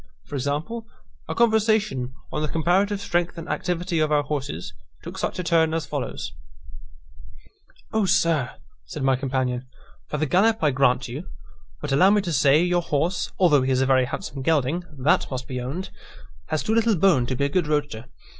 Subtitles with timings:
[0.25, 0.87] For example,
[1.29, 5.75] a conversation on the comparative strength and activity of our horses, took such a turn
[5.75, 6.33] as follows:
[7.93, 9.67] "O sir," said my companion,
[10.07, 11.27] "for the gallop I grant you;
[11.81, 15.29] but allow me to say, your horse (although he is a very handsome gelding that
[15.29, 15.91] must be owned,)
[16.47, 18.05] has too little bone to be a good roadster.